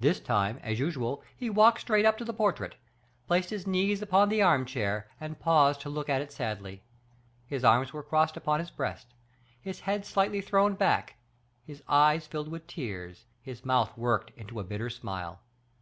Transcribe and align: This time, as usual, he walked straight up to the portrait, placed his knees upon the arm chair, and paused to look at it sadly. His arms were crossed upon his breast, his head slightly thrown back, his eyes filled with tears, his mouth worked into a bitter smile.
This 0.00 0.18
time, 0.18 0.58
as 0.62 0.78
usual, 0.78 1.22
he 1.36 1.50
walked 1.50 1.82
straight 1.82 2.06
up 2.06 2.16
to 2.16 2.24
the 2.24 2.32
portrait, 2.32 2.76
placed 3.26 3.50
his 3.50 3.66
knees 3.66 4.00
upon 4.00 4.30
the 4.30 4.40
arm 4.40 4.64
chair, 4.64 5.10
and 5.20 5.38
paused 5.38 5.82
to 5.82 5.90
look 5.90 6.08
at 6.08 6.22
it 6.22 6.32
sadly. 6.32 6.84
His 7.46 7.64
arms 7.66 7.92
were 7.92 8.02
crossed 8.02 8.38
upon 8.38 8.60
his 8.60 8.70
breast, 8.70 9.08
his 9.60 9.80
head 9.80 10.06
slightly 10.06 10.40
thrown 10.40 10.74
back, 10.74 11.16
his 11.66 11.82
eyes 11.86 12.26
filled 12.26 12.48
with 12.48 12.66
tears, 12.66 13.26
his 13.42 13.62
mouth 13.62 13.94
worked 13.98 14.30
into 14.38 14.58
a 14.58 14.64
bitter 14.64 14.88
smile. 14.88 15.42